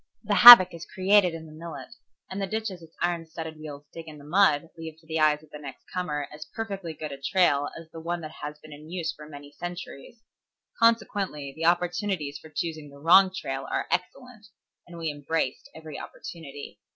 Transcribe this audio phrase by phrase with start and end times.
[0.23, 1.89] The havoc is created in the millet
[2.31, 5.43] and the ditches its iron studded wheels dig in the mud leave to the eyes
[5.43, 8.73] of the next comer as perfectly good a trail as the one that has been
[8.73, 10.23] in use for many centuries.
[10.79, 14.47] Consequently the opportunities for choosing the wrong trail are excellent,
[14.87, 16.79] and we embraced every opportunity.